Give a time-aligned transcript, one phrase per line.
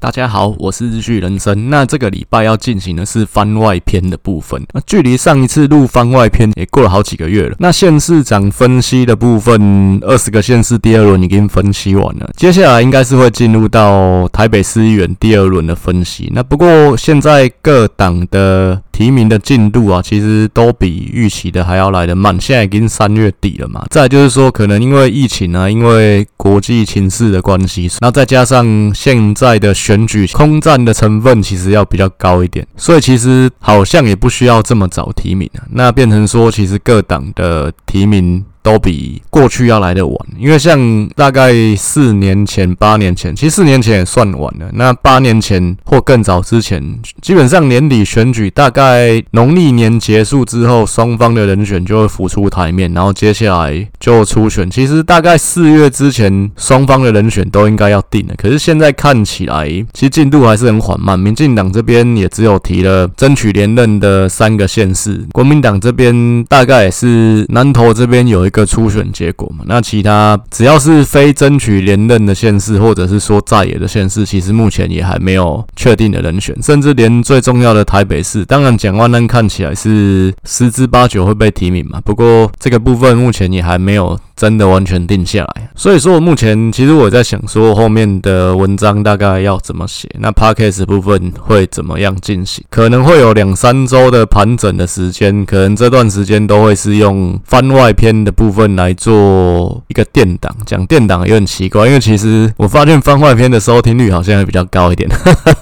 [0.00, 1.70] 大家好，我是日剧人生。
[1.70, 4.64] 那这个礼拜要进行的是番外篇的部分。
[4.72, 7.56] 那距离上一次录番外篇也过了好几个月了。
[7.58, 12.30] 那县市长分析的部分，二十个县市第二轮已经分析完了。
[12.36, 16.30] 接下来应该是会进入到台北市议员第二轮的分析。
[16.32, 22.36] 那不过现在各党的提名的进度啊，其实都比预期的还要来得慢。
[22.40, 23.86] 现在已经三月底了嘛。
[23.90, 29.68] 再就是说，可能因为疫情啊，因为国际情势的关系，然后再加上现在的。
[29.78, 35.62] 选举空战的成分其实要比较高一点，所以其实好像也不需要这么早提名啊。
[35.70, 38.44] 那变成说，其实各党的提名。
[38.62, 44.66] 都比过去要来得晚，因为像大概四年前、八年前，其实四年前也算晚了。
[44.72, 54.70] 那八年前或更早之前，基本上年底选举，大概农历年结束之后，双方的人选就会浮出台面，然后接下来就初选。
[54.70, 58.34] 其实大概四月之前，双方的人选都应该要定了。
[58.36, 61.18] 可是现在看起来，其实进度还是很缓慢。
[61.18, 68.68] 民进党这边也只有提了争取连任的三个县市，国民党这边大概也是南投这边有一个。
[68.68, 84.20] 初选结果嘛，那其他只要是非争取连任的县市，或者是说在野的县市，其实目前也还没有确定的人选，甚至连最重要的台北市，当然蒋万安看起来是十之八九会被提名嘛，不过这个部分目前也还没有。
[84.38, 105.10] 真的完全定下来，所以说我目前其实我在想说后面的文章大概要怎么写，那 Podcast 部分会怎么样进行，可能会有两三周的盘整的时间，可能这段时间都会是用番外篇的部分来做一个垫档，讲垫档也很奇怪，因为其实我发现番外篇的收听率好像会比较高一点。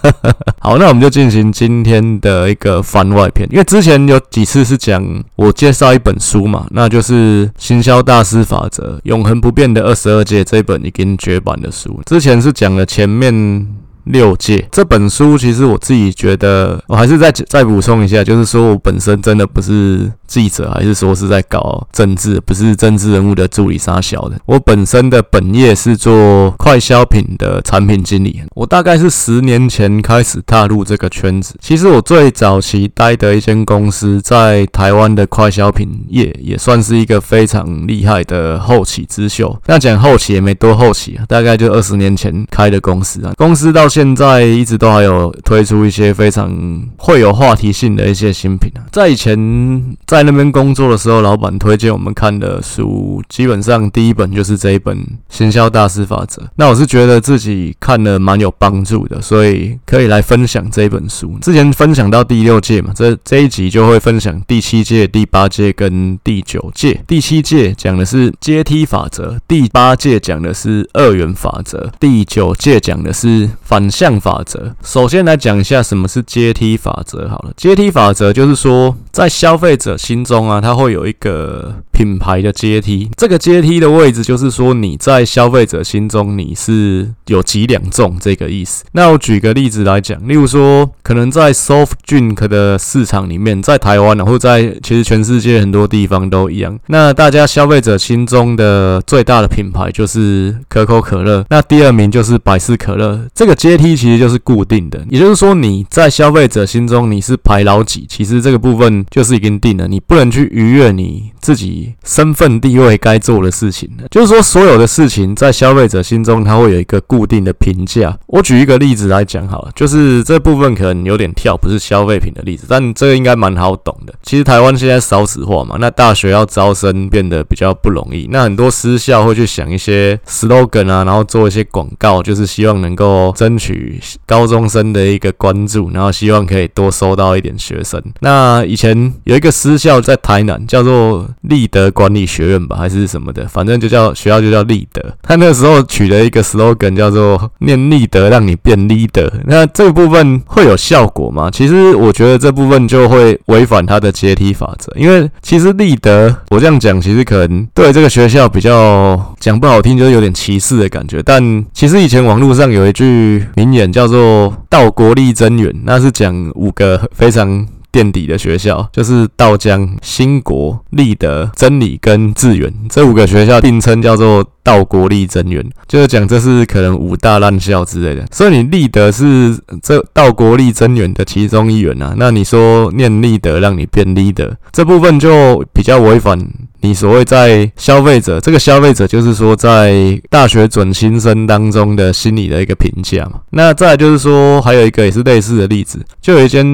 [0.61, 5.03] 好，那我们就进行今天的一个番外篇，因为之前有几次是讲
[5.37, 9.01] 我介绍一本书嘛，那就是行销大师法则。
[9.05, 13.67] 永恒不变的二十二届这本已经绝版的书，之前是讲了前面
[14.07, 14.67] 六届。
[14.73, 20.11] 这本书其实我自己觉得，我还是再再补充一下，就是说我本身真的不是。
[20.27, 24.37] 记者还是说是在搞政治，不是政治人物的助理杀小的。
[24.45, 31.55] 我本身的本业是做快消品的产品经理，我大概是十年前开始踏入这个圈子。
[31.61, 39.57] 其实我最早期待的一间公司在台湾的快消品业，也算是一个非常厉害的后起之秀。
[39.67, 43.33] 那讲后起也没多后起啊，大概就二十年前开的公司啊。
[43.37, 46.55] 公司到现在一直都还有推出一些非常
[46.99, 48.85] 会有话题性的一些新品啊。
[48.93, 54.95] 在以前在那边工作的时候，老板推荐我们看的书，基本上第一本就是这一本
[55.31, 56.43] 《行销大师法则》。
[56.57, 61.39] 那我是觉得自己看了蛮有帮助的，所以可以来分享这一本书。
[61.41, 67.01] 之前分享到第六届嘛，这这一集就会分享第七届、第八届跟第九届。
[67.07, 74.75] 第七届讲的是阶梯法则，第八届讲的是二元法则，第九届讲的是反反向法则。
[74.83, 77.29] 首先来讲一下什么是阶梯法则。
[77.29, 83.09] 好了，阶梯法则就是说，在消费者心中啊，它会有一个品牌的阶梯。
[83.17, 88.85] 这个阶梯的位置，就是说你在消费者心中你是有几两重这个意思。
[88.93, 96.77] 那我举个例子来讲，例如说，可能在 soft drink 的市场里面，在台湾啊，或在其实全世界很多地方都一样。
[96.89, 103.21] 那大家消费者心中的最大的品牌就是可口可乐，那第二名就是百事可乐。
[103.35, 109.87] 这个阶梯其实就是固定的，也就是说你在消费者心中你是排老几，其实这个部分就是已经定了。
[109.89, 118.17] 你不能去逾越你自己身份地位该做的事情，就是说所有的事情在消费者心中，它会有一个固定的评价。
[118.27, 124.15] 我举一个例子来讲好了，就是这部分可能有点跳，不是消费品的例子，但这个应该蛮好懂的。
[124.23, 138.03] 其实台湾现在少子化嘛，那大学要招生变得比较不容易，那很多私校会去想一些 slogan 啊，然后做一些广告，就是希望能够争取取高中生的一个关注，然后希望可以多收到一点学生。
[138.21, 139.97] 那以前有一个私校。
[140.07, 145.03] 在台南叫做立德管理学院吧，还是什么的，反正就叫学校就叫立德。
[145.21, 149.29] 他那个时候取了一个 slogan 叫做“念立德让你变 leader”。
[149.47, 151.51] 那这部分会有效果吗？
[151.51, 161.21] 其实我觉得这部分就会违反他的阶梯法则，因为其实立德我这样讲，其实可能对这个学校比较讲不好听，就是有点歧视的感觉。
[161.25, 167.67] 但其实以前网络上有一句名言叫做“道国立真源”，那是讲五个非常。
[167.97, 178.27] 垫底的学校就是道江、兴国、立德、真理跟智原这五个学校并称叫做道国立真源，就是讲这是可能五大烂校之类的。
[178.33, 182.13] 所以你立德是这道国立真源的其中一员啊。
[182.17, 186.37] 那你说念立德让你变 leader，这部分就比较违反。
[186.81, 193.41] 你所谓在消费者，这个消费者就是说在大学准新生当中的心理的一个评价嘛。
[193.51, 196.65] 那再就是说，还有一个也是类似的例子，就有一间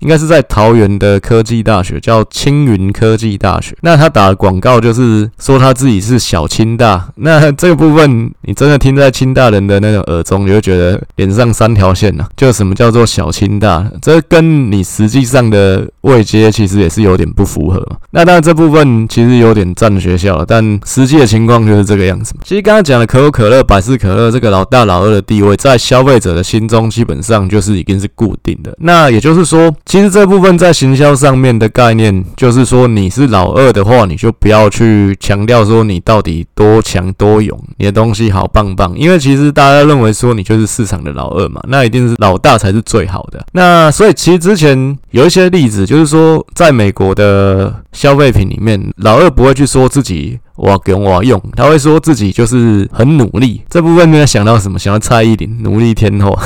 [0.00, 3.76] 应该是在桃园的科技大学，叫青云科技大学。
[3.82, 7.08] 那他打广告就是说他自己是小清大。
[7.16, 12.26] 那 这个部分你真的听在清大人的那种耳中，你会觉得脸上三条线呐。
[12.34, 13.86] 就什么叫做小清大？
[14.00, 17.96] 这跟你实际上的位阶其实也是有点不符合嘛。
[18.10, 19.50] 那当然这部分其实有。
[19.50, 22.32] 点占学校了，但实际的情况就是这个样子。
[22.44, 28.72] 其实刚才讲的可口可乐、百事可乐这个老大老二的地位，在消费者的心中基本上就是已经是固定的。
[28.78, 38.96] 那也就是说，其实这部分在行销上面的概念，就是说你是老二的话，你就不要去强调说你到底多强多勇，你的东西好棒棒。
[38.96, 43.44] 因为其实大家认为说你就是市场的老二嘛，那一定是老大才是最好的。
[43.52, 49.30] 那所以其实之前有一些例子，就是说在美国的消费品里面，老二。
[49.30, 50.40] 不会去说自己。
[50.60, 53.62] 我给我用，他会说自己就是很努力。
[53.70, 56.38] 这部分没有想到什么，想到蔡依林努力天后，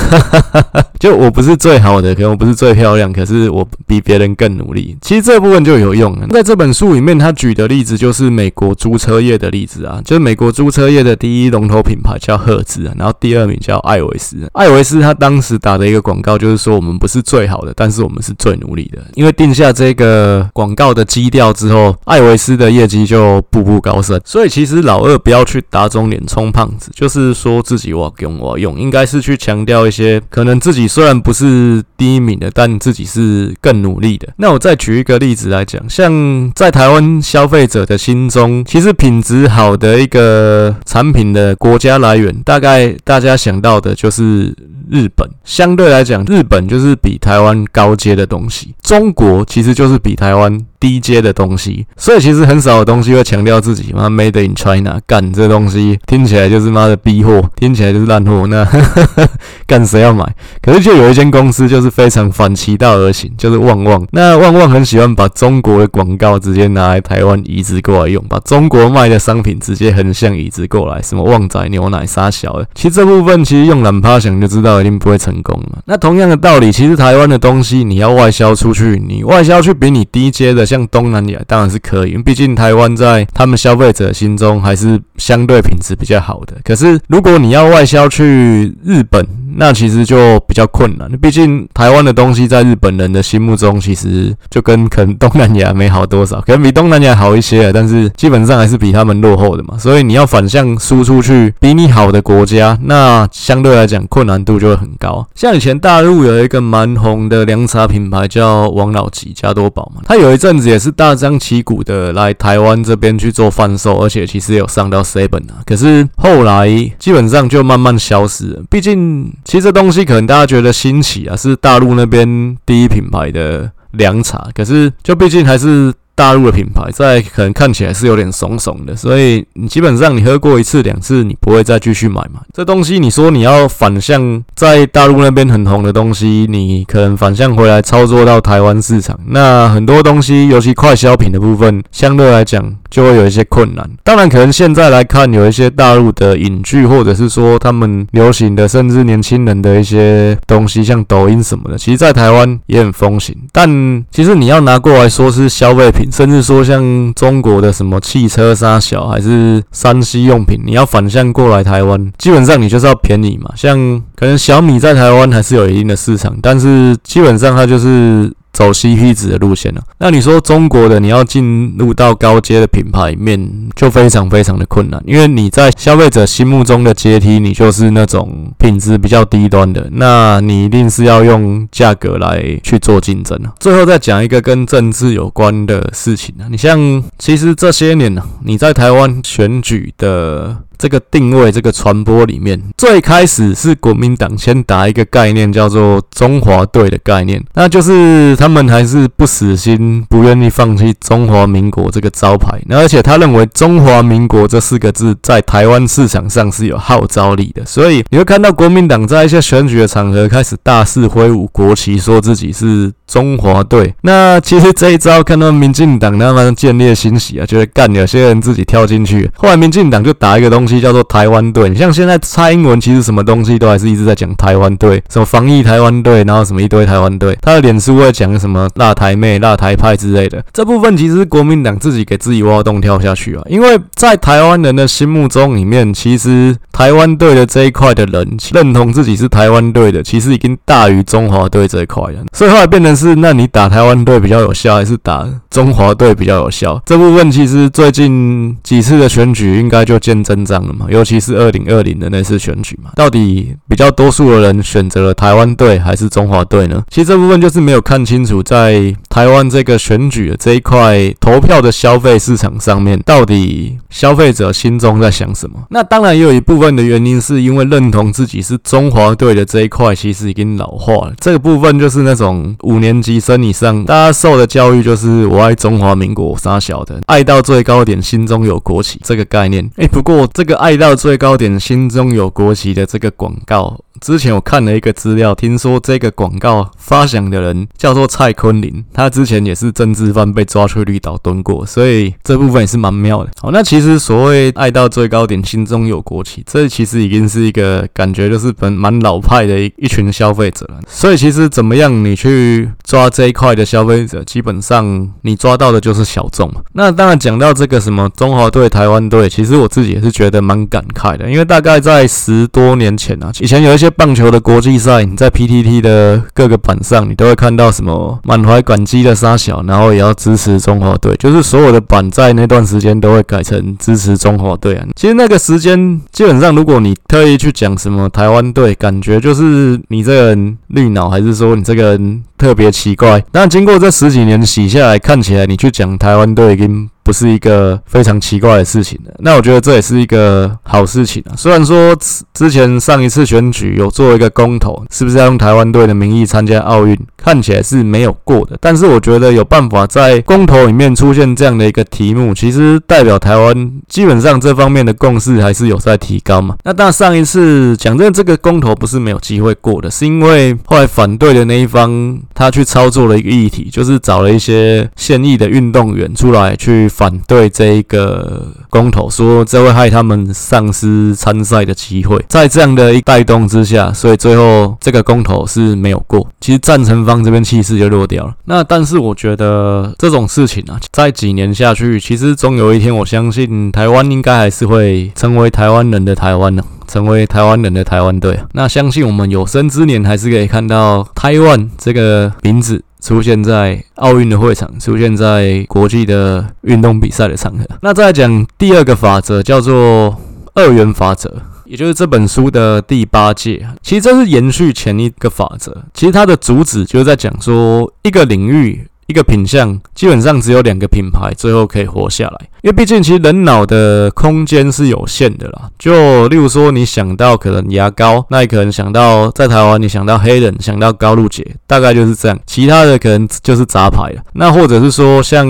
[0.99, 4.95] 就我不是最好的，可能我不是最漂亮，可是我比别人更努力。
[5.01, 6.25] 其实这部分就有用了。
[6.29, 14.37] 在这本书里面，他举的例子就是美国租车业的例子啊，就是美国租车业的第一龙头品牌叫赫兹，然后第二名叫艾维斯。
[14.53, 18.99] 艾维斯他当时打的一个广告就是说，我们不是最好的，但是我们是最努力的。
[19.15, 34.27] 因为定下这个广告的基调之后，艾维斯的业绩就步步高所以其实老二不要去打肿脸充胖子，就是说自己我用我用，应该是去强调一些可能自己虽然不是第一名的，但自己是更努力的。
[34.37, 44.55] 那我再举一个例子来讲，像在台湾消费者的心中，其实品质好的一个产品的国家来源，大概大家想到的就是
[44.89, 45.29] 日本。
[45.43, 50.65] 相对来讲，日本就是比台湾高阶的东西，中国其实就是比台湾。
[50.79, 58.67] 低阶的东西，所以其实很少的东西会强调自己妈 Made in China，干这东西听起来就是妈的逼货，听起来就是烂货，那
[59.65, 60.23] 干谁要买？
[60.61, 64.05] 可是就有一间公司就是非常反其道而行，就是旺旺。
[64.11, 72.67] 那旺旺很喜欢把中国的广告直接拿来台湾移植过来用，把中国卖的商品直接横向移植过来，什么旺仔牛奶杀小的。
[72.75, 75.79] 其实这部分其实用懒趴想就知道一定不会成功了。
[75.85, 80.64] 那同样的道理，其实台湾的东西你要外销出去，你外销去比你低阶的。
[80.65, 86.55] 像东南亚当然是可以，毕竟台湾在他们消费者心中还是相对品质比较好的。
[86.63, 89.25] 可是如果你要外销去日本，
[89.57, 99.77] 那其实就比较困难，毕竟台湾的东西在日本人的心目中，其实就跟可能东南亚没好多少，可能比东南亚好一些，但是基本上还是比他们落后的嘛。
[99.77, 105.25] 所以你要反向输出去比你好的国家，那相对来讲困难度就会很高。
[105.35, 116.67] 像以前大陆有一个蛮红的凉茶品牌叫王老吉加多宝嘛，他有一阵子也是大张旗鼓的来台湾这边去做贩售，而且其实有上到 Seven 啊，可是后来
[116.99, 119.31] 基本上就慢慢消失了，毕竟。
[119.43, 125.93] 其实这东西可能大家觉得新奇啊，是大陆那边第一品牌的凉茶，可是就毕竟还是。
[126.15, 132.39] 大陆的品牌在可能看起来是有点怂怂的，所以你基本上你喝过一次两次，你不会再继续买嘛。
[132.53, 143.89] 这东西你说你要反向在大陆那边很红的东西，你可能反向回来操作到台湾市场，那很多东西，尤其快消品的部分，相对来讲就会有一些困难。
[144.03, 153.35] 当然，可能现在来看有一些大陆的影剧，或者是说他们流行的，甚至年轻人的一些东西，像抖音什么的，其实在台湾也很风行。
[153.51, 153.67] 但
[154.09, 156.04] 其实你要拿过来说是消费品。
[156.11, 163.51] 甚至说像中国的什么汽车沙小还是山西用品，你要反向过来台湾，基本上你就是要便宜嘛。
[163.55, 168.31] 像可能小米在台湾还是有一定的市场，但是基本上它就是。
[168.55, 183.51] 走 CP 值的路线了，那你说中国的你要进入到高阶的品牌面，就非常非常的困难，因为你在消费者心目中的阶梯，你就是那种品质比较低端的，那你一定是要用价格来去做竞争啊。
[183.59, 190.63] 最后再讲一个跟政治有关的事情啊，你像其实这些年呢，你在台湾选举的。
[190.77, 202.59] 这个定位，这个传播里面，最开始是国民党先打一个概念，叫做“中华队”的概念，那就是他们还是不死心，不愿意放弃中华民国这个招牌。
[202.67, 212.91] 那而且他认为“中华民国”这四个字在台湾市场上是有号召力的，所以你会看到国民党在一些选举的场合开始大肆挥舞国旗，说自己是。
[213.07, 213.93] 中华队。
[214.01, 219.29] 那其实这一招看到民进党那么见猎心喜啊，觉得干有些人自己跳进去。
[219.37, 221.69] 后来民进党就打一个东东西叫做台湾队。
[221.69, 227.37] 你像现在蔡英文其实什么东西都还是一直在讲台湾队，什么防疫台湾队，然后什么一堆台湾队。
[227.43, 230.43] 他的脸书会讲什么辣台妹、辣台派之类的。
[230.51, 233.43] 这部分其实是国民党自己给自己挖洞跳下去啊。
[233.47, 242.19] 因为在台湾人的心目中里面，其实台湾队的这一块的人认同自己是台湾队的，其实已经大于中华队这一块了。
[242.33, 246.81] 所以后来变成是，那你打台湾队比较有效，还是打中华队比较有效？
[246.87, 256.83] 这部分其实最近几次的选举应该就见真章了嘛，尤其是二零二零的那次选举嘛，到底比较多数的人选择了台湾队还是中华队呢？
[256.89, 265.63] 其实这部分就是没有看清楚，在台湾这个选举的这一块投票的消费市场上面，到底消费者心中在想什么？
[265.69, 271.13] 那当然也有一部分的原因是因为认同自己是中华队的这一块，其实已经老化了。
[271.19, 279.69] 这个部分就是那种五年级生以上，大家受的教育就是我爱中华民国，杀小的，爱到最高点，心中有国旗这个概念。
[279.77, 283.79] 诶，不过这这个爱到最高点，心中有国旗的这个广告。
[284.01, 293.29] 之前我看了一个资料，听说这个广告发响的人叫做蔡坤林，他之前也是政治犯被抓去绿岛蹲过，所以这部分也是蛮妙的。
[293.41, 300.79] 好，那其实所谓爱到最高点，心中有国旗，这其实已经是一个感觉，就是本蛮老派的一一群消费者了。
[300.87, 306.61] 所以其实怎么样，你去抓这一块的消费者，基本上你抓到的就是小众嘛。
[306.73, 313.84] 那当然讲到这个什么中华队、台湾队，其实我自己也是觉得蛮感慨的，因为大概在十多年前啊，以前有一些。
[313.89, 324.85] 棒球的国际赛，你在 PTT 的各个版上，你都会看到什么满怀感激的沙小，然后也要支持中华队，就是所有的版在那段时间都会改成支持中华队啊。
[324.95, 333.23] 其实那个时间基本上，如果你特意去讲什么台湾队，感觉就是你这个人绿脑，还是说你这个人特别奇怪。
[333.31, 336.89] 但经过这十几年洗下来，看起来你去讲台湾队已经。
[337.05, 341.37] 不是一个非常奇怪的事情的，那我觉得这也是一个好事情啊。
[341.37, 341.95] 虽然说
[342.33, 348.57] 之前上一次选举有做一个公投，是不是要用台湾队的名义参加奥运，看起来是没有过的。
[348.59, 356.55] 但是我觉得有办法在公投里面出现这样的一个题目，其实代表台湾基本上这方面的共识还是有在提高嘛。
[356.63, 366.89] 那当然上一次讲真，这个公投不是没有机会过的，是因为后来反对的那一方他去操作了一个议题，就是找了一些现役的运动员出来去。
[366.95, 372.23] 反对这一个公投，说这会害他们丧失参赛的机会。
[372.29, 376.25] 在这样的一带动之下，所以最后这个公投是没有过。
[376.39, 378.33] 其实赞成方这边气势就弱掉了。
[378.45, 388.39] 那但是我觉得这种事情啊，再几年下去，其实总有一天，我相信台湾应该还是会成为台湾人的台湾呢，成为台湾人的台湾队。
[388.53, 392.84] 那相信我们有生之年还是可以看到台湾这个名字。
[393.01, 397.65] 出现在奥运的会场，出现在国际的运动比赛的场合。
[397.81, 400.19] 那再来讲第二个法则，叫做
[400.53, 401.31] 二元法则，
[401.65, 403.67] 也就是这本书的第八戒。
[403.81, 405.83] 其实这是延续前一个法则。
[405.93, 412.47] 其实它的主旨就是在讲说，一个领域、一个品相，基本上只有两个品牌最后可以活下来。
[412.61, 415.69] 因为毕竟，其实人脑的空间是有限的啦。
[415.77, 422.39] 就例如说，你想到可能牙膏，那你可能想到在台湾，你想到黑人，想到高露洁，大概就是这样。
[422.47, 424.21] 其他的可能就是杂牌了。
[424.33, 425.45] 那或者是说，像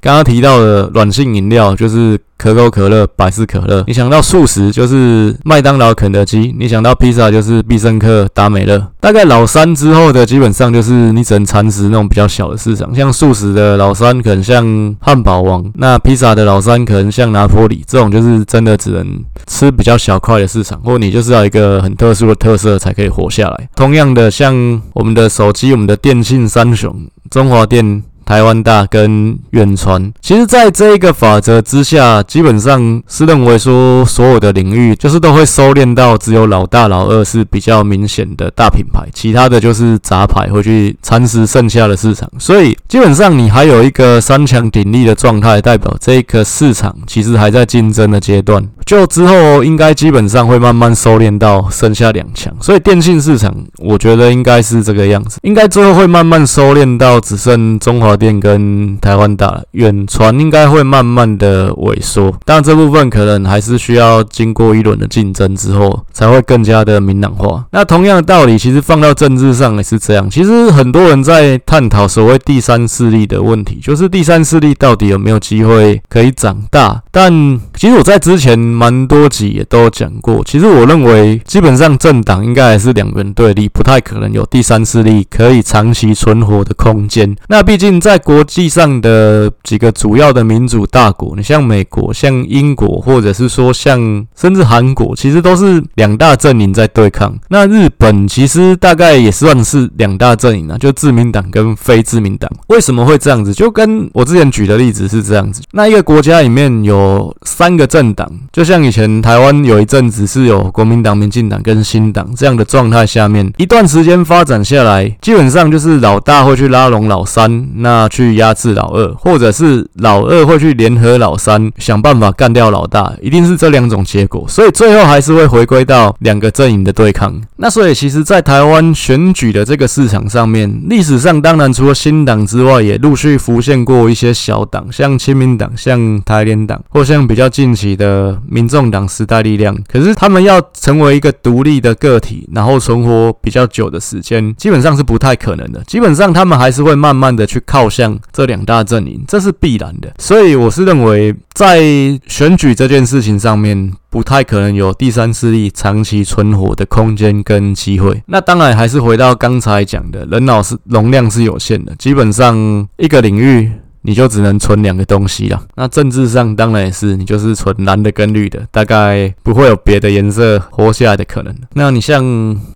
[0.00, 3.82] 刚刚提到的软性饮料，就是可口可乐、百事可乐。
[3.86, 6.54] 你想到速食，就是麦当劳、肯德基。
[6.58, 8.92] 你想到披萨，就是必胜客、达美乐。
[9.00, 12.94] 大概老三之后的，基本上就是你只能蚕食那种比较小的市场。
[12.94, 16.60] 像素食的老三，可能像汉堡王；那披萨的老。
[16.66, 19.06] 三可能像拿坡里这种，就是真的只能
[19.46, 23.68] 吃比较小块的市场，或你就是要一个很特殊的特色才可以活下来。
[23.76, 26.92] 同样的，像我们的手机，我们的电信三雄，
[27.30, 28.02] 中华电。
[28.26, 42.28] 台湾大跟远传，其实在这一个法则之下，基本上是认为说，所有的领域就是都会收敛到只有老大、老二是比较明显的大品牌，其他的就是杂牌会去蚕食剩下的市场。
[42.36, 48.68] 所以基本上你还有一个三强鼎立的状态，代表这个市场其实还在竞争的阶段。
[48.86, 67.64] 就之后应该基本上会慢慢收敛到剩下两强，所以电信市场我觉得应该是这个样子，应该最后会慢慢收敛到只剩中华电跟台湾大了，远传应该会慢慢的萎缩，但这部分可能还是需要经过一轮的竞争之后才会更加的明朗化。
[67.72, 77.02] 那同样的道理，其实放到政治上也是这样，其实很多人在探讨所谓第三势力的问题，就是第三势力到底有没有机会可以长大？
[77.10, 78.75] 但其实我在之前。
[78.76, 87.34] 蛮多集也都讲过，其实我认为基本上政党应该还是两人对立，不太可能有第三势力可以长期存活的空间。
[87.48, 97.34] 那毕竟在国际上的几个主要的民主大国，你像美国、像英国，或者是说像甚至韩国，其实都是两大阵营在对抗。
[97.48, 102.50] 那日本其实大概也算是两大阵营啊，就自民党跟非自民党。
[102.68, 103.54] 为什么会这样子？
[103.54, 105.62] 就跟我之前举的例子是这样子。
[105.72, 124.44] 那一个国家里面有三个政党，就像以前台湾有一阵子是有国民党、民进党跟新党这样的状态下面，一段时间发展下来，基本上就是老大会去拉拢老三，那去压制老二，或者是老二会去联合老三，想办法干掉老大，一定是这两种结果。
[124.48, 127.40] 所以最后还是会回归到两个阵营的对抗。
[127.58, 139.76] 那所以其实，在台湾选举的这个市场上面，历史上当然除了新党之外，也陆续浮现过一些小党，像亲民党、像台联党，或像比较近期的民众党、时代力量。
[139.86, 145.84] 可是他们要成为一个独立的个体，然后存活比较久的时间，基本上是不太可能的。
[145.84, 150.10] 基本上他们还是会慢慢的去靠向这两大阵营，这是必然的。
[150.18, 151.82] 所以我是认为，在
[152.26, 158.22] 选举这件事情上面，不太可能有第三势力长期存活的空间跟机会。
[158.26, 163.70] 那当然还是回到刚才讲的，人脑是容量是有限的，基本上一个领域
[164.06, 165.60] 你就只能存两个东西了。
[165.74, 171.52] 那政治上当然也是，你就是存蓝的跟绿的，大概不会有别的颜色活下来的可能。
[171.74, 172.24] 那你像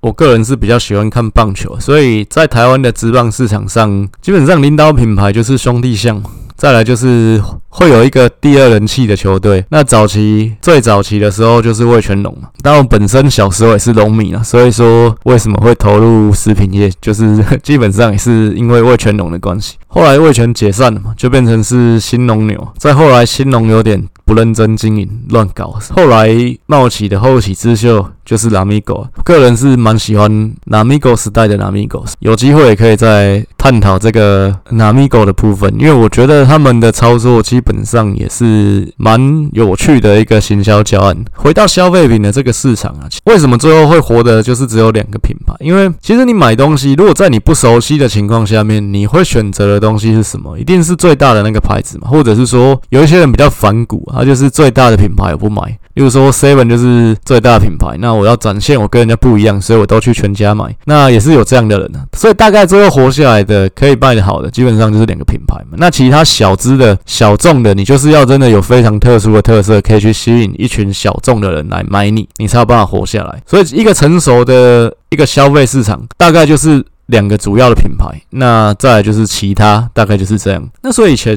[0.00, 6.20] 我个人是比较喜欢看棒球，所以在台湾的职棒市场上，基本上领导品牌就是兄弟象。
[6.60, 9.64] 再来就是会有一个第二人气的球队。
[9.70, 12.50] 那早期最早期的时候就是味全龙嘛。
[12.60, 19.78] 但我本身小时候也是龙迷啊，所以说为什么会投入食品业，就是基本上也是因为味全龙的关系。
[19.86, 22.68] 后来味全解散了嘛，就变成是兴农牛。
[22.76, 25.78] 再后来兴农有点不认真经营，乱搞。
[25.94, 26.28] 后来
[26.66, 30.30] 冒起的后起之秀就是 Namigo，个人是蛮喜欢
[30.66, 41.24] Namigo 时代的 Namigo，有机会也可以再探讨这个 Namigo 的部分，因为我觉得他们的操作基本上也是蛮有趣的一个行销教案。
[41.34, 45.52] 回到消费品的这个市场啊，为什么最后会活的就是只有两个品牌？
[45.58, 50.56] 因为其实你买东西，如果在你不熟悉的情况下面，你会选择的东西是什么？
[50.56, 55.76] 一定是最大的那个牌子嘛，或者是说有一些人比较反骨，他就是最大的品牌我不买。
[55.94, 60.74] 例如说 Seven 就是最大的品牌，那我要展现我跟人家不一样，所以我都去全家买。
[60.84, 65.76] 那也是有这样的人啊，所以大概最后活下来的可以卖得好的，基本上就是两个品牌嘛。
[65.78, 73.42] 那其他小资的小众的，你就是要真的有非常特殊的特色，可以去吸引一群小众的人来买你，你才有办法活下来。
[73.44, 80.68] 所以一个成熟的一个消费市场，大概就是两个主要的品牌，那再来就是其他，大概就是这样。
[80.82, 81.36] 那所以以前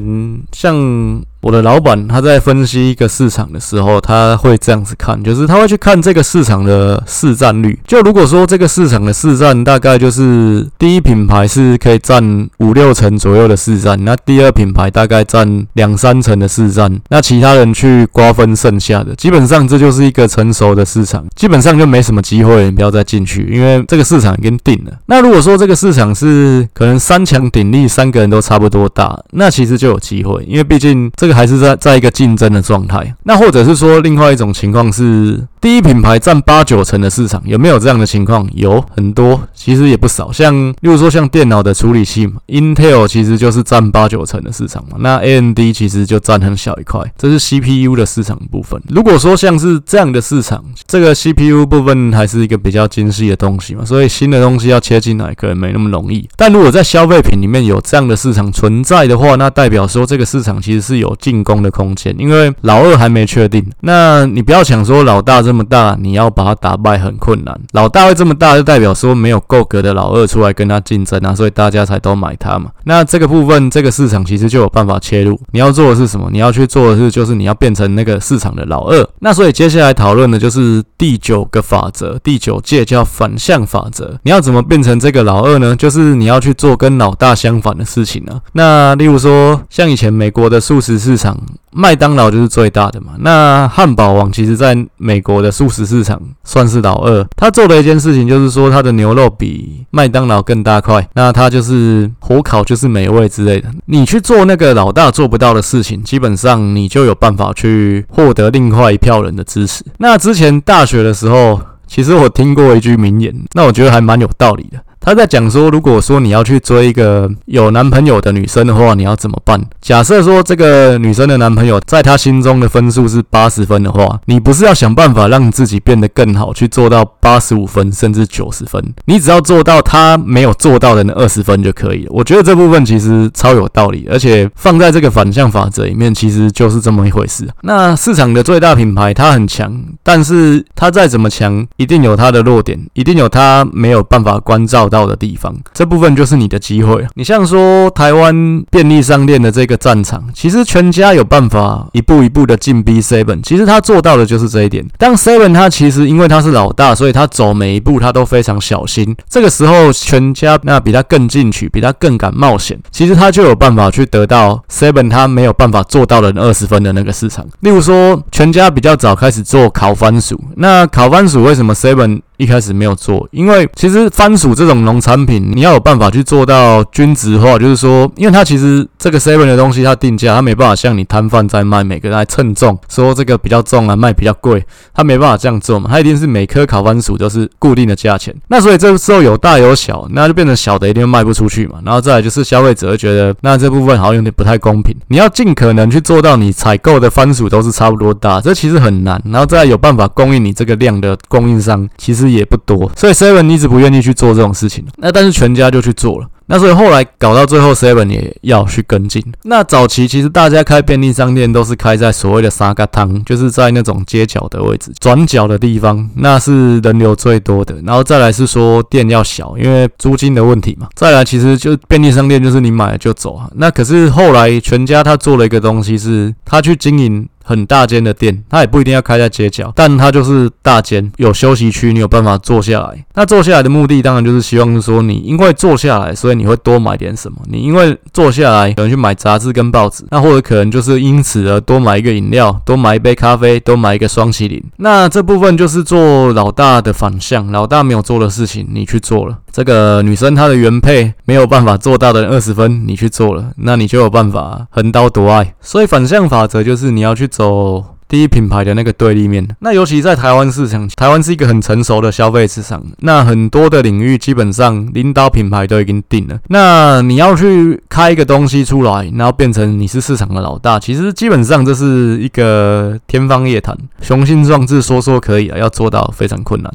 [0.52, 1.24] 像。
[1.44, 7.78] 我的老板他在分析一个市场的时候，他会这样子看，就是他会去看这个市场的市占率。
[7.86, 24.94] 就如果说这个市场的市占大概就是第一品牌是可以占五六成左右的市占，那第二品牌大概占两三成的市占，那其他人去瓜分剩下的，基本上这就是一个成熟的市场，基本上就没什么机会，你不要再进去，因为这个市场已经定了。
[25.08, 31.33] 那如果说这个市场是可能三强鼎立，三个人都差不多大，那其实就有机会，因为毕竟这个。
[31.34, 38.48] 还是在在一个竞争的状态，那或者是说另外一种情况是，第一品牌占八九成的市场，有没有这样的情况？
[38.54, 40.32] 有很多，其实也不少。
[40.32, 48.82] 像例如说像电脑的处理器嘛，Intel 其实就是占八九成的市场嘛，那 AMD 其实就占很小一块，这是 CPU 的市场部分。
[48.90, 56.28] 如果说像是这样的市场，这个 CPU 部分还是一个比较精细的东西嘛，所以新的东西要切进来可能没那么容易。
[56.36, 63.66] 但如果在消费品里面有这样的市场存在的话，那代表说这个市场其实是有进攻的空间，因为老二还没确定。
[63.80, 67.58] 那你不要想说老大这么大，你要把它打败很困难。
[67.72, 72.70] 老大会这么大，就代表说没有够格的老二出来跟他竞争啊，所以大家才都买它嘛。
[72.84, 75.40] 那这个部分，这个市场其实就有办法切入。
[75.52, 76.28] 你要做的是什么？
[76.30, 79.08] 你要去做的是，就是你要变成那个市场的老二。
[79.20, 84.20] 那所以接下来讨论的就是第九个法则，第九戒叫反向法则。
[84.24, 85.74] 你要怎么变成这个老二呢？
[85.76, 88.42] 就是你要去做跟老大相反的事情啊。
[88.52, 91.38] 那例如说，像以前美国的速食市场。
[91.76, 97.28] 麦当劳就是最大的嘛，那汉堡王其实在美国的素食市场算是老二。
[97.36, 103.70] 他做的一件事情就是说，他的牛肉比麦当劳更大块，那他就是火烤就是美味之类的。
[103.88, 109.84] 你去做那个老大做不到的事情，基本上你就有办法去获得另外一票人的支持。
[109.98, 114.78] 那之前大学的时候，其实我听过一句名言，那我觉得还蛮有道理的。
[115.04, 119.62] 他在讲说，如果说你要去追一个有男朋友的女生的话，你要怎么办？
[119.82, 132.12] 假设说这个女生的男朋友在她心中的分数是八十分的话，你不是要想办法让自己变得更好，去做到八十五分甚至九十分，你只要做到他没有做到的那二十分就可以了。
[132.12, 137.46] 我觉得这部分其实超有道理，而且放在这个反向法则里面，其实就是这么一回事。
[137.64, 145.52] 那市场的最大品牌它很强，但是它再怎么强，一定有它的弱点，一定有它没有办法关照到的地方。
[145.74, 147.04] 这部分就是你的机会。
[147.16, 154.86] 你像说台湾便利商店的这个战场，其实全家有办法一步一步的进逼 Seven，其实他做到的就是这一点。
[155.00, 159.16] 当 Seven 他其实因为他是老大，所以他走每一步他都非常小心。
[159.28, 167.46] 这个时候全家那比他更进取，比他更敢冒险，其实他就有办法去得到 Seven 他没有办法做到的二十分的那个市场。
[167.62, 188.34] 例如说，全家比较早开始做烤番薯，那烤番薯为什么 Seven 一开始没有做，因为其实番薯这种农产品，你要有办法去做到均值化，就是说，因为它其实这个 seven 的东西，它定价，它没办法像你摊贩在卖，每个人来称重，说这个比较重啊，卖比较贵，它没办法这样做嘛，它一定是每颗烤番薯都是固定的价钱。
[188.48, 191.80] 那所以这个时候有大有小，那就变成小的一定卖不出去嘛。
[191.86, 194.96] 然后再来就是消费者会觉得，那这部分好像有点不太公平。
[195.08, 199.22] 你要尽可能去做到你采购的番薯都是差不多大，这其实很难。
[199.26, 209.24] 然后再来有办法供应你这个量的供应商，其实也不多，所以 Seven 一直不愿意去做这种事情，那但是全家就去做了，那所以后来搞到最后，Seven 也要去跟进。
[209.44, 217.76] 那早期其实大家开便利商店都是开在所谓的三角汤，就是在那种街角的位置、转角的地方，那是人流最多的。
[217.86, 220.88] 然后再来是说店要小，因为租金的问题嘛。
[220.96, 223.50] 再来其实就便利商店就是你买了就走啊。
[223.56, 227.28] 那可是后来全家他做了一个东西，是他去经营。
[227.44, 233.06] 很大间的店，它也不一定要开在街角，但它就是大间，有休息区，你有办法坐下来。
[233.14, 237.38] 那坐下来的目的，当然就是希望说，你因为坐下来，所以你会多买点什么。
[237.46, 244.64] 你因为坐下来，可能去买杂志跟报纸，那或者可能就是因此而多买一个饮料，多买一杯咖啡，多买一个双麒麟。
[244.78, 249.38] 那这部分就是做老大的反向，老大没有做的事情，你去做了。
[249.52, 255.54] 这个女生她的原配没有办法做到的二十分，你去做了，那你就有办法横刀夺爱。
[255.62, 259.48] 所以反向法则就是你要去走第一品牌的那个对立面。
[259.60, 266.38] 那尤其在台湾市场，台湾是一个很成熟的消费市场，那很多的领域基本上领导品牌都已经定了。
[266.50, 276.72] 那你要去开一个东西出来，然后变成你是市场的老大，其实基本上这是一个天方夜谭，雄心壮志说说可以啊，要做到非常困难。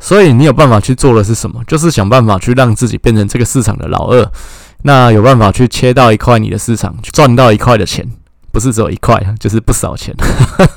[0.00, 1.60] 所以你有办法去做的是什么？
[1.68, 4.28] 就是想办法去让自己变成这个市场的老二，
[4.82, 8.04] 那有办法去切到一块你的市场，赚到一块的钱。
[8.52, 10.14] 不是只有一块，就是不少钱。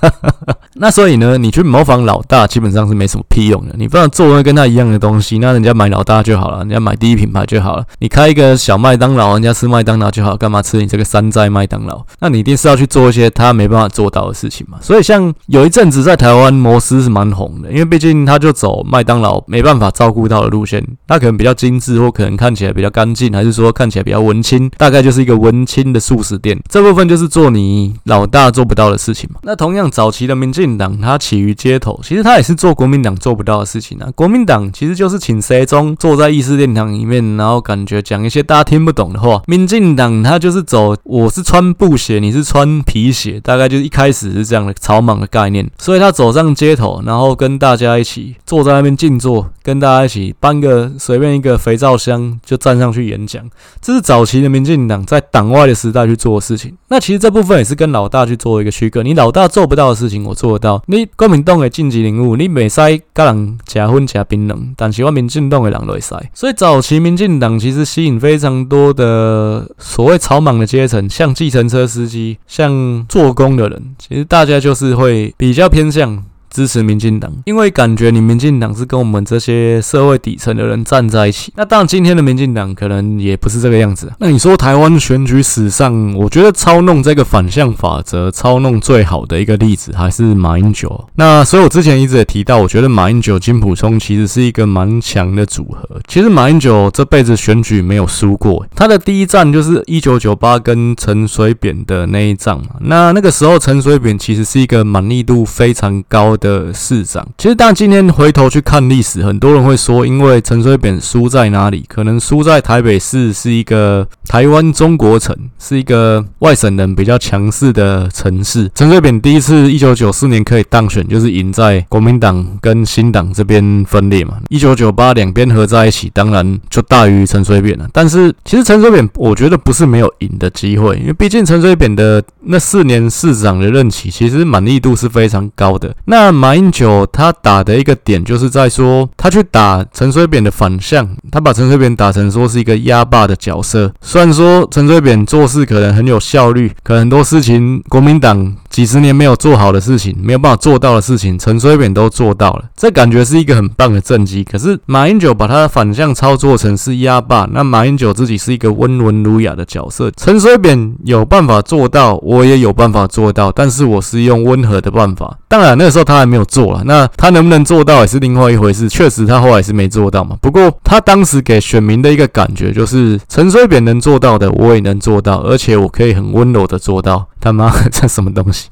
[0.77, 3.75] 那所以呢，你去模仿老大，基本上是没什么屁用的。
[3.77, 7.85] 你不要做跟他一样的东西，那人家买老大就好了，人家买第一品牌就好了。
[7.99, 12.03] 你开一个小麦当劳，人家吃麦当劳就好，干嘛吃你这个山寨麦当劳？
[12.19, 14.77] 那你一定是要去做一些他没办法做到的事情嘛。
[14.81, 26.59] 所以像有一阵子在台湾摩斯是蛮红的，因为毕竟他就走麦当劳没办法照顾到的路线，他可能比较精致，或可能看起来比较干净，还是说看起来比较文青，大概就是一个文青的速食店。
[26.69, 27.64] 这部分就是做你。
[27.65, 29.39] 你老大做不到的事情嘛？
[29.41, 34.07] 那同样早期的民进党，他起于街头，其实他也是做国民党做不到的事情啊。
[34.13, 39.41] 国民党其实就是请谁中坐在议事殿堂里面，然后感觉讲一些大家听不懂的话。
[39.47, 45.67] 民进党他就是走，我是穿布鞋，你是穿皮鞋，大概就是一开始是这样的草莽的概念。
[45.79, 53.43] 所以他走上街头，然后跟大家一起坐在那边静坐，跟大家一起搬个随便一个肥皂箱就站上去演讲。
[53.81, 56.71] 这是早期的民进党在党外的时代去做的事情。
[56.89, 57.54] 那其实这部分。
[57.57, 60.83] 也是跟老大去做一个区隔，你老大做不到的事情，我做得到。
[60.87, 66.15] 你国民党的晋级人物，你袂使跟人吃粉吃槟榔，但是我民进党的人会使。
[66.33, 76.23] 所以早期民进党其实吸引非常多的所谓草莽的阶层，像计程车司机，像做工的人，其实大家就是会比较偏向。
[76.55, 81.51] 支持民进党，因为感觉你民进党是跟我们这些社会底层的人站在一起。
[81.57, 84.09] 那当然，今天的民进党可能也不是这个样子。
[84.19, 91.09] 那你说台湾选举史上，我觉得操弄这个反向法则，操弄最好的一个例子还是马英九。
[91.15, 95.99] 那所以我之前一直也提到，我觉得马英九、金溥聪其实是一个蛮强的组合。
[96.07, 102.77] 其实马英九这辈子选举没有输过，他的第一战就是一九九八跟陈水扁的那一仗嘛。
[102.79, 106.44] 那那个时候陈水扁其实是一个满意度非常高的。
[106.45, 107.27] 的市长。
[107.37, 111.83] 其实，当今天回头去看历史，很多人会说，因为陈水扁输在哪里？
[111.87, 118.69] 可能输在台北市是一个台湾中国城，是一个外省人比较强势的城市。
[118.75, 124.35] 陈水扁第一次一九九四年可以当选，就是赢在国民党跟新党这边分裂嘛。
[124.49, 127.87] 一九九八两边合在一起，当然就大于陈水扁了。
[127.91, 135.95] 但是，其实陈水扁，我觉得不是没有赢的机会，因为毕竟陈水扁的那四年市长的任期，其实满意度是非常高的。
[136.05, 143.91] 那马英九他打的一个点，就是在说他去打陈水扁的反向，他把陈水扁打成说是一个压霸的角色。
[144.01, 154.43] 虽然说陈水扁做事可能很有效率，可很多事情国民党几十年没有做好的事情，没有办法做到的事情，陈水扁都做到了，这感觉是一个很棒的政绩。
[154.43, 165.37] 可是马英九把他反向操作成是压霸，那马英九自己是一个温文儒雅的角色，陈水扁有办法做到，我也有办法做到，但是我是用温和的办法。
[165.47, 168.89] 当然那个时候他还没有做了，那他能不能做到也是另外一回事。
[168.89, 170.35] 确实他后来是没做到嘛。
[170.41, 177.25] 不过他当时给选民的一个感觉就是，陈水扁能做到的，我也能做到，而且我可以很温柔的做到。
[177.39, 178.64] 他妈 这什么东西？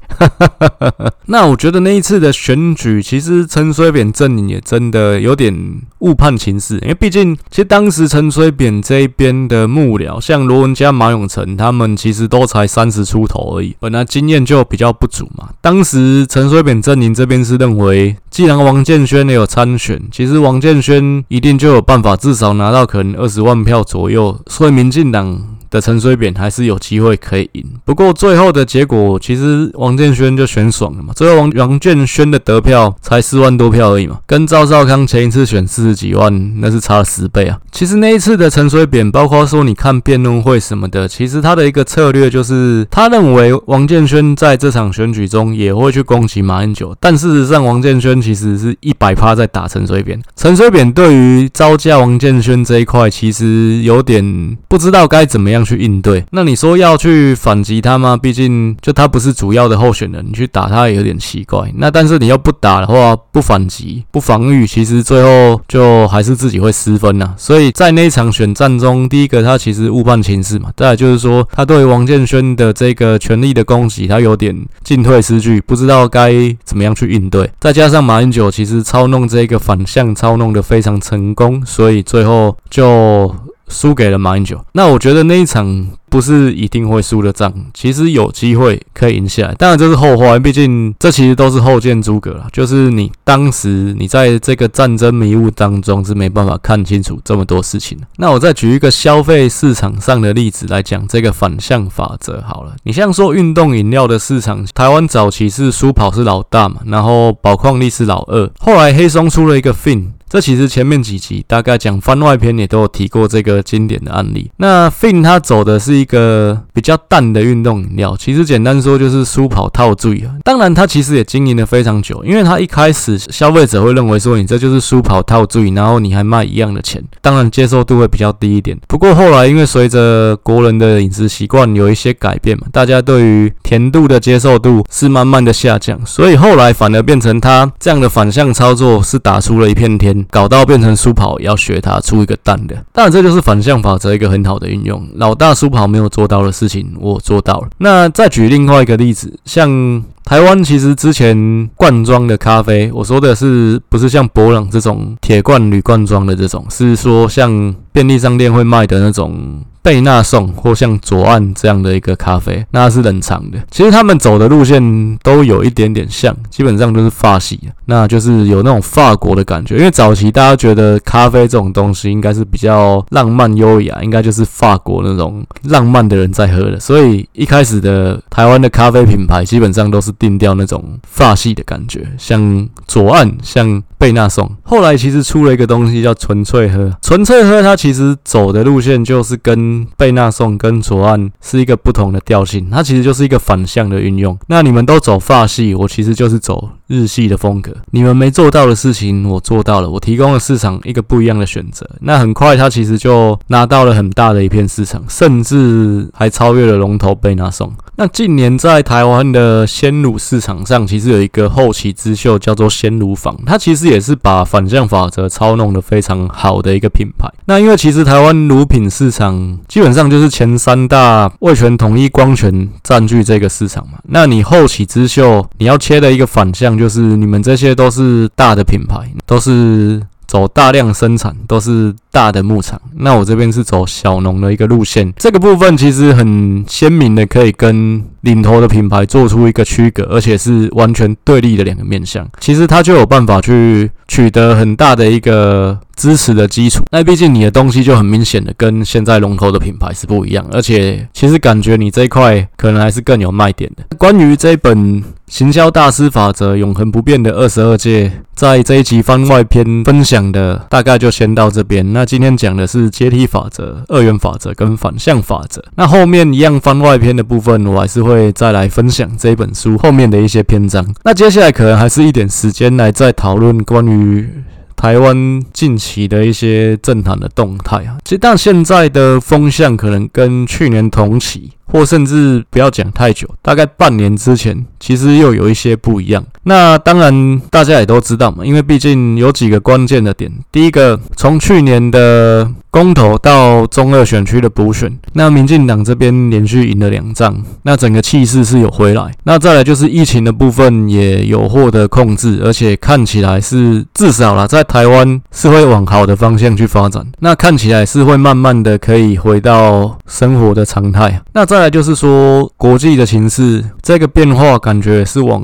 [1.26, 5.54] 那我觉得那一次的选举，其实陈水扁阵营也真的有点
[6.00, 15.48] 误判情势，因为毕竟其实当时陈水扁这一边的幕僚，像罗文嘉、马永成，他们其实都才三十出头而已，本来经验就比较不足嘛。
[15.60, 25.53] 当时陈水扁阵营这边是认为，既然王建煊也有参选，其实王建煊一定就有办法，至少拿到可能二十万票左右，所以民进党。
[25.74, 31.12] 的陈水扁还是有机会可以赢，不过最后的结果其实王建煊就选爽了嘛。
[31.16, 37.58] 最后王王建煊的得票才四万多票而已嘛，跟赵少康前一次选四十几万那是差了十倍啊。
[37.72, 50.22] 其实那一次的陈水扁，包括说你看辩论会什么的，其实他的一个策略就是他认为王建煊在这场选举中也会去攻击马英九，但事实上王建煊其实是一百趴在打陈水扁。
[50.36, 55.63] 陈水扁对于招架王建煊这一块，其实有点不知道该怎么样。
[55.64, 58.16] 去应对，那你说要去反击他吗？
[58.16, 61.72] 毕竟就他不是主要的候选人，你去打他也有点奇怪。
[61.76, 67.34] 那但是你要不打的话，不反击、不防御，其实最后就还是自己会失分呐。
[67.36, 76.32] 所以在那一场选战中，第一个他其实误判情势嘛，再来就是说他对王建煊的这个权力的攻击，他有点进退失据，不知道该
[76.64, 77.50] 怎么样去应对。
[77.60, 83.34] 再加上马英九其实操弄这个反向操弄得非常成功，所以最后就。
[83.68, 89.54] 输给了马英九，那我觉得那一场不是一定会输的仗，其实有机会可以赢下来。
[89.54, 92.46] 当然这是后话，毕竟这其实都是后见诸葛了。
[92.52, 98.06] 就是你当时你在这个战争迷雾当中是没办法看清楚这么多事情的。
[98.16, 102.76] 那我再举一个消费市场上的例子来讲这个反向法则好了。
[102.84, 110.10] 你像说运动饮料的市场，台湾早期是舒跑是老大嘛，然后宝矿力是老二，后来黑松出了一个 Fin。
[110.34, 114.50] 这其实前面几集大概讲番外篇也都有提过这个经典的案例。
[114.56, 120.34] 那 Fin 它走的是一个比较淡的运动饮料，其实简单说就是舒跑套醉啊。
[120.42, 128.76] 当然它其实也经营了非常久，因为它一开始消费者会认为说你这就是舒跑套醉，然后你还卖一样的钱，当然接受度会比较低一点。
[128.88, 140.23] 不过后来因为随着国人的饮食习惯有一些改变嘛，大家对于甜度的接受度是慢慢的下降，所以后来反而变成它这样的反向操作是打出了一片天。
[140.30, 145.06] 搞到变成苏跑要学他出一个蛋的，当然这就是反向法则一个很好的运用。
[145.14, 147.68] 老大苏跑没有做到的事情，我做到了。
[147.78, 159.62] 那再举另外一个例子，像台湾其实之前罐装的咖啡，我说的是不是像博朗这种铁罐铝罐装的这种，是说像便利商店会卖的那种。
[159.84, 163.58] 贝纳颂或像左岸这样的一个咖啡，那是冷藏的。
[163.70, 169.76] 其实他们走的路线都有一点点像，基本上就是法系，那就是有那种法国的感觉。
[169.76, 176.80] 因为早期大家觉得咖啡这种东西应该是比较浪漫优雅，应该就是法国那种浪漫的人在喝的。
[176.80, 183.82] 所以一开始的台湾的咖啡品牌基本上都是定调那种法系的感觉，像左岸，像。
[184.04, 194.38] 贝纳颂后来其实出了一个东西叫纯粹喝，纯粹喝它其实走的路线就是跟贝纳颂跟左岸是一个不同的调性，它其实就是一个反向的运用。
[194.48, 197.74] 那你们都走法系，我其实就是走日系的风格。
[197.92, 201.88] 你们没做到的事情，我做到了，我提供了市场一个不一样的选择。
[202.00, 207.72] 那很快它其实就拿到了很大的一片市场，甚至还超越了龙头贝纳颂。
[207.96, 217.28] 那近年在台湾的鲜乳市场上，其实有一个后起之秀叫做鲜乳坊，它其实也也是把反向法则操弄得非常好的一个品牌。
[217.46, 223.98] 那因为其实台湾乳品市场基本上就是前三大味全、统一、光泉占据这个市场嘛。
[224.08, 230.02] 那你后起之秀，你要切的一个反向就是你们这些都是大的品牌，都是。
[230.26, 246.82] 走大量生产都是大的牧场，那我这边是走小农的一个路线，这个部分其实很鲜明的可以跟领头的品牌做出一个区隔，而且是完全对立的两个面向，其实它就有办法去取得很大的一个支持的基础。
[246.90, 253.96] 那毕竟你的东西就很明显的跟现在龙头的品牌是不一样，而且其实感觉你这一块可能还是更有卖点的。
[253.96, 255.02] 关于这本。
[255.26, 261.94] 行销大师法则，永恒不变的二十二诫，在这一集番外篇分享的大概就先到这边。
[261.94, 265.64] 那今天讲的是阶梯法则、二元法则跟反向法则。
[265.76, 270.86] 那后面一样番外篇的部分，我还是会会再来分享这本书后面的一些篇章。
[271.04, 274.28] 那接下来可能还是一点时间来再讨论关于。
[274.76, 286.24] 台湾近期的一些政坛的动态啊，其实但现在的风向可能跟去年同期，或甚至不要讲太久，大概半年之前，其实又有一些不一样。
[286.44, 290.30] 那当然大家也都知道嘛，因为毕竟有几个关键的点。
[290.52, 299.10] 第一个，从去年的公投到中二选区的补选，那民进党这边连续赢了两仗，那整个气势是有回来。
[299.24, 307.06] 那再来就是疫情的部分也有获得控制，而且看起来是至少啦，在台湾是会往好的方向去发展。
[307.20, 311.22] 那看起来是会慢慢的可以回到生活的常态。
[311.32, 315.40] 那再来就是说国际的形势，这个变化感觉是往。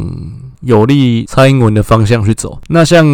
[0.60, 2.58] 有利蔡英文的方向去走。
[2.68, 3.06] 那像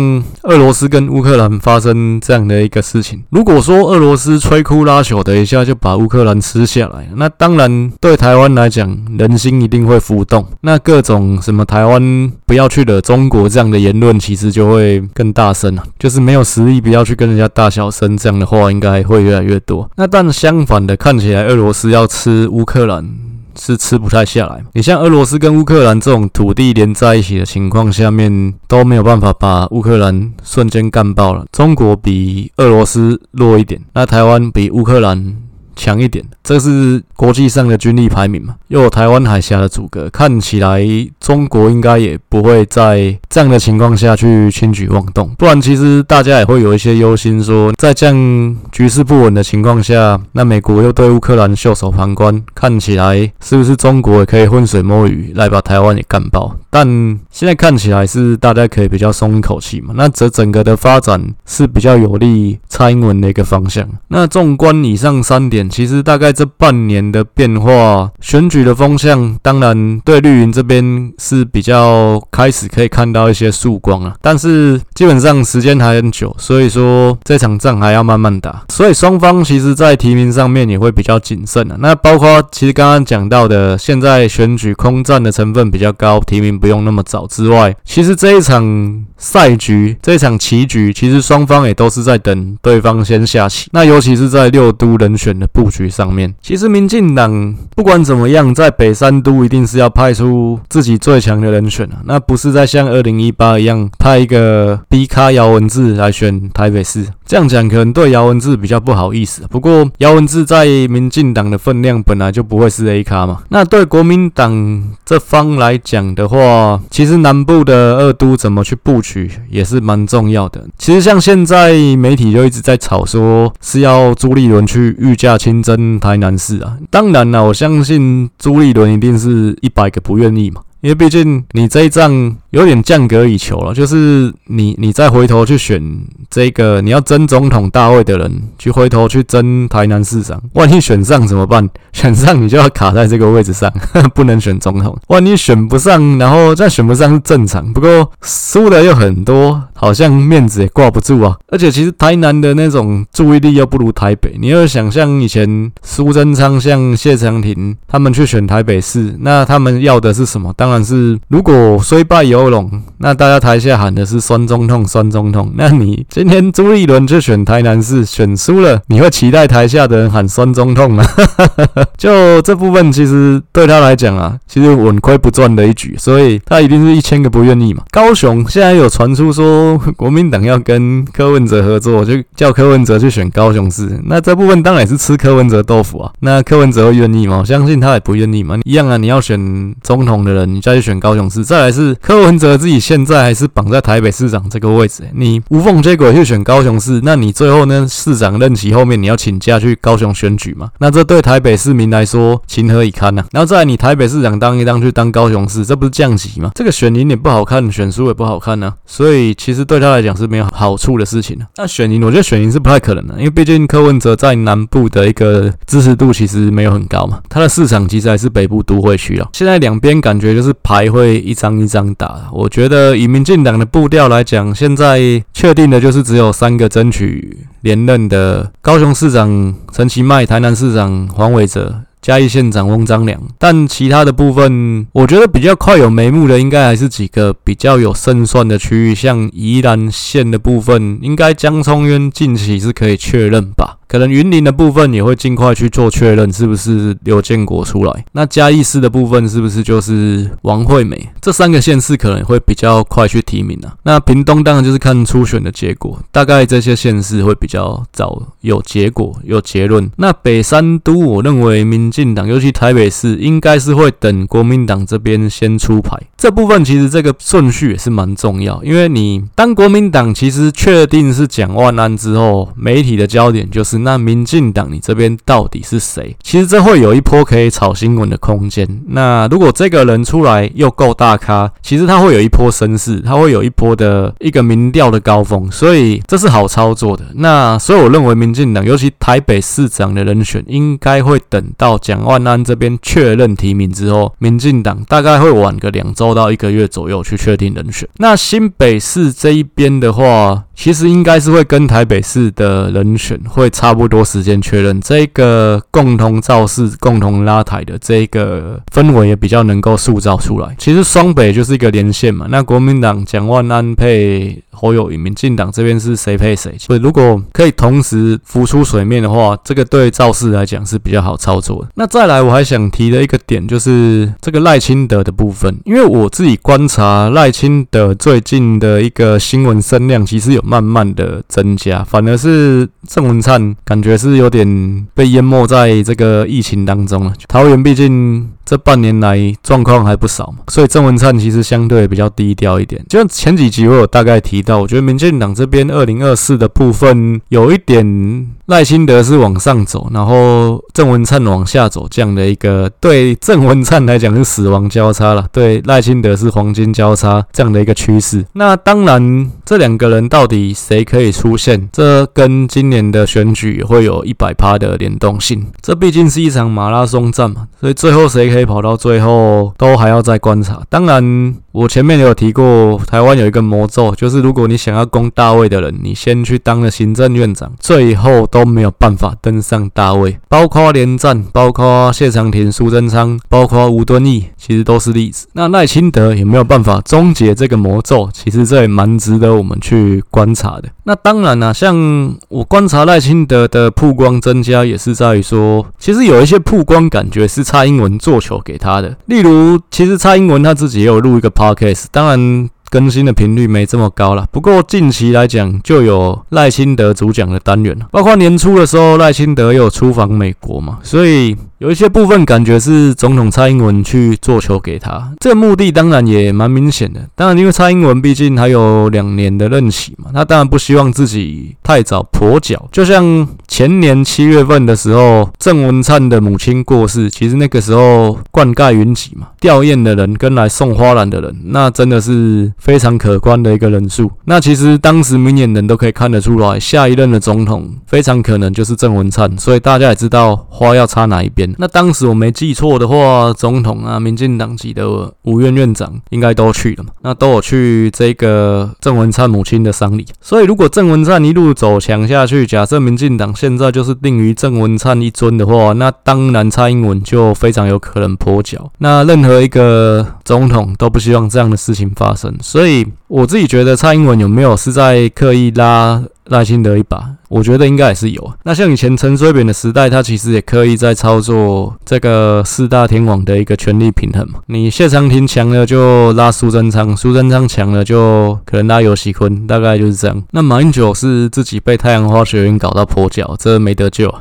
[0.43, 10.47] 俄罗斯跟乌克兰发生这样的一个事情，如果说俄罗斯摧枯拉朽的一下就把乌克兰吃下来，那当然对台湾来讲，人心一定会浮动。
[10.61, 15.85] 那各种什么台湾不要去惹中国这样的言论，其实就会更大声啊。
[15.99, 19.89] 就是没有实力，不要去跟人家大小声，这样的话应该会越来越多。
[19.97, 23.26] 那但相反的，看起来俄罗斯要吃乌克兰。
[23.59, 24.63] 是吃不太下来。
[24.73, 31.45] 你像俄罗斯跟乌克兰这种土地连在一起的情况下面，都没有办法把乌克兰瞬间干爆了。
[31.51, 35.37] 中国比俄罗斯弱一点，那台湾比乌克兰
[35.77, 38.57] 强一点，这是国际上的军力排名嘛？
[38.69, 40.83] 又有台湾海峡的阻隔，看起来
[41.21, 45.29] 中国应该也不会在这样的情况下去轻举妄动。
[45.37, 56.57] 不然，其实大家也会有一些忧心，说在这样局势不稳的情况下，那美国又对乌克兰袖手旁观，看起来是不是中国也可以浑水摸鱼来把台湾也干爆？
[56.71, 56.87] 但
[57.31, 59.93] 现在看起来是大家可以比较松一口气嘛？
[59.97, 63.87] 那这整个的发展是比较有利蔡英文的一个方向。
[64.09, 65.66] 那纵观以上三点。
[65.69, 74.15] 其实大概这半年的变化，选举的风向，当然对绿营这边是比较开始可以看到一些曙光了。
[74.21, 78.65] 但是基本上时间还很久，所以说这场仗还要慢慢打。
[78.69, 81.77] 所以双方其实在提名上面也会比较谨慎啊。
[81.79, 93.69] 那包括其实刚刚讲到的，现在选举空战的成分比较高，提名不用那么早之外，其实这一场赛局，这场棋局，其实双方也都是在等对方先下棋。
[93.73, 95.47] 那尤其是在六都人选的。
[95.57, 107.07] 布局上面，其实民进党不管怎么样，在北三都一定是要派出自己最强的人选啊，那不是在像二零一八一样派一个 B 卡姚文字来选台北市。
[107.27, 113.43] 这样讲可能对姚文智比较不好意思，不过姚文智在民进党的分量本来就不会是 A 咖嘛。
[113.49, 120.65] 那对国民党这方来讲的话，其实南部的二都怎么去布局也是蛮重要的。
[120.79, 130.61] 其实像现在媒体就一直在吵说是要朱立伦去御驾亲征台南市啊，当然了，我相信朱立伦一定是一百个不愿意嘛。
[130.81, 135.83] 因为毕竟你这一仗有点降格以求了，就是你你再回头去选
[136.31, 141.69] 这个你要争总统大位的人，去回头去争台南市长， 万一选上怎么办？
[141.93, 144.97] 选上你就要卡在这个位置上，呵 呵不能选总统。
[145.09, 151.37] 万一选不上，然后再选不上是正常，不过输的又很多，好像面子也挂不住啊。
[151.49, 154.37] 而且其实台南的那种注意力又不如台北。
[154.39, 160.53] 你要想象以前苏贞昌、像谢长廷他们去选台北市，那他们要的是什么？
[160.57, 165.53] 当当然是如果虽败犹荣，那大家台下喊的是酸中痛，酸中痛。
[165.55, 171.05] 那你今天朱立伦就选台南市，选输了，你会期待台下的人喊酸中痛吗？
[171.97, 177.85] 就这部分，其实对他来讲啊，其实稳亏不赚的一局，所以他一定是一千个不愿意嘛。
[177.93, 184.01] 高雄现在有传出说国民党要跟柯文哲合作，就叫柯文哲去选高雄市。
[184.07, 186.11] 那这部分当然是吃柯文哲豆腐啊。
[186.19, 187.39] 那柯文哲会愿意吗？
[187.39, 188.59] 我相信他也不愿意嘛。
[188.65, 191.45] 一样啊，你要选总统的人，你再去选高雄市。
[191.45, 200.71] 再来是柯文哲自己现在还是绑在台北市长这个位置，你无缝接轨去选高雄市，那你最后呢，市长任期后面你要请假去高雄选举嘛？
[200.79, 203.29] 那这对台北市民来说情何以堪呢、啊？
[203.33, 206.51] 然后再来你台北市长当一当去当高雄市，这不是降级吗？
[206.55, 208.75] 这个选赢也不好看，选输也不好看呢、啊。
[208.87, 211.47] 所以其实对他来讲是没有好处的事情、啊。
[211.57, 219.29] 那选赢，我觉得选赢是不太可能的，因为毕竟柯文哲在南部的一个支持度其实没有很高嘛，他的市场其实还是北部都会区啊。
[219.33, 222.29] 现在两边感觉就是是牌会一张一张打。
[222.33, 231.83] 我觉得以民进党的步调来讲，现在确定的就是只有三个争取连任的高雄市长陈其迈、台南市长黄伟哲。
[232.03, 243.79] 嘉义县长翁章梁，但其他的部分，我觉得比较快有眉目的，应该还是几个比较有胜算的区域，像宜兰县的部分，应该江聪渊近期是可以确认吧。
[243.89, 248.05] 可能云林的部分也会尽快去做确认，是不是刘建国出来？
[248.13, 251.09] 那嘉义市的部分是不是就是王惠美？
[251.21, 253.75] 这三个县市可能会比较快去提名啊。
[253.85, 259.89] 那屏东当然就是看初选的结果，大概这些县市会比较早有结果、有结论。
[259.97, 265.97] 那北三都，我认为民进党，尤其台北市，应该是会等国民党这边先出牌。
[266.17, 273.76] 这部分其实这个顺序也是蛮重要，因为你当国民党其实确定是蒋万安之后，媒体的焦点就是。
[273.79, 276.17] 那民进党，你这边到底是谁？
[276.23, 278.67] 其实这会有一波可以炒新闻的空间。
[278.89, 287.05] 那如果这个人出来又够大咖，其实他会有一波声势，他会有一波的一个民调的高峰，所以这是好操作的。
[287.15, 297.89] 那所以我认为民进党，尤其台北市长的人选，应该会等到蒋万安这边确认提名之后，民进党大概会晚个两周到一个月左右去确定人选。
[297.99, 310.57] 那新北市这一边的话，其实应该是会跟台北市的人选会差不多时间确认，这个共同造势、共同拉台的这个氛围也比较能够塑造出来。
[310.59, 316.57] 其实双北就是一个连线嘛，那国民党蒋万安配侯友宜，民进党这边是谁配谁？
[316.59, 321.69] 所以如果可以同时浮出水面的话，这个对造势来讲是比较好操作的。
[321.75, 330.43] 那再来，我还想提的一个点就是这个赖清德的部分，因为我自己观察赖清德最近的一个新闻声量，其实有。
[330.47, 337.13] 慢慢的增加，反而是郑文灿感觉是有点被淹没在这个疫情当中了。
[337.27, 338.31] 桃园毕竟。
[338.47, 342.83] 这半年来状况还不少嘛，所以郑文灿其实相对比较低调一点。
[342.89, 358.25] 就像前几集我有大概提到，我觉得民进党这边二零二四的部分有一点赖清德是往上走，然后郑文灿往下走，这样的一个对郑文灿来讲是死亡交叉了，对赖清德是黄金交叉这样的一个趋势。
[358.35, 365.47] 那当然，这两个人到底谁可以出现，这跟今年的选举会有一百趴的联动性。
[365.63, 370.61] 这毕竟是一场马拉松战嘛，所以最后谁可以跑到最后，都还要再观察。
[370.69, 380.19] 当然，我前面有提过，台湾有一个魔咒，就是如果你想要攻大位的人，你先去当了行政院长，最后都没有办法登上大位。
[380.29, 385.29] 包括连战，包括谢长廷、苏贞昌，包括吴敦义，其实都是例子。
[385.33, 388.11] 那赖清德有没有办法终结这个魔咒？
[388.13, 390.69] 其实这也蛮值得我们去观察的。
[390.85, 402.51] 那当然啦、像我观察赖清德的曝光增加，也是在于说，其实有一些曝光感觉是蔡英文做球给他的，例如，其实蔡英文他自己也有录一个 ok 当然。
[402.69, 417.01] 更新的频率没这么高了，不过近期来讲就有赖清德主讲的单元了，包括年初的时候赖清德又有出访美国嘛，所以有一些部分感觉是总统蔡英文去做球给他，这个目的当然也蛮明显的。
[417.15, 422.69] 当然，因为蔡英文毕竟还有两年的任期嘛，他当然不希望自己太早跛脚。
[422.71, 432.53] 就像前年七月份的时候，郑文灿的母亲过世，其实那个时候灌溉云集嘛，吊唁的人跟来送花篮的人，那真的是。
[432.59, 434.11] 非常可观的一个人数。
[434.25, 439.39] 那其实当时明眼人都可以看得出来，下一任的总统非常可能就是郑文灿。
[439.39, 441.46] 所以大家也知道花要插哪一边。
[441.59, 450.07] 那当时我没记错的话，总统啊，民进党籍的五院院长应该都去了嘛，那都有去这个郑文灿母亲的丧礼。
[450.21, 458.71] 所以如果郑文灿一路走强下去，假设民进党现在就是定于郑文灿一尊的话，那当然蔡英文就非常有可能跛脚。
[458.79, 467.03] 那任何一个总统都不希望这样的事情发生，所以我自己觉得蔡英文有没有是在刻意拉赖清德一把？
[467.29, 468.33] 我觉得应该也是有。
[468.45, 474.39] 那像以前陈水扁的时代，他其实也刻意在操作这个四大天王的一个权力平衡嘛。
[474.47, 480.23] 你谢长廷强了就拉苏贞昌，苏贞昌强了就可能拉游锡堃，大概就是这样。
[480.31, 484.15] 那马英九是自己被太阳花学运搞到跛脚，这没得救。